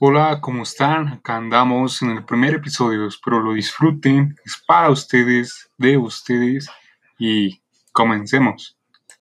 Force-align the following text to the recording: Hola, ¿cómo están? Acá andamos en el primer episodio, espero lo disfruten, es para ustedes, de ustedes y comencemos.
Hola, 0.00 0.40
¿cómo 0.40 0.64
están? 0.64 1.06
Acá 1.06 1.36
andamos 1.36 2.02
en 2.02 2.10
el 2.10 2.24
primer 2.24 2.54
episodio, 2.54 3.06
espero 3.06 3.38
lo 3.40 3.52
disfruten, 3.52 4.34
es 4.44 4.60
para 4.66 4.90
ustedes, 4.90 5.70
de 5.78 5.96
ustedes 5.96 6.68
y 7.16 7.62
comencemos. 7.92 8.76